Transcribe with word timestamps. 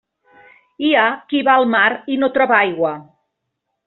Hi 0.85 0.93
ha 0.95 1.03
qui 1.33 1.41
va 1.49 1.57
al 1.61 1.65
mar 1.73 1.83
i 2.13 2.17
no 2.23 2.31
troba 2.39 2.57
aigua. 2.61 2.95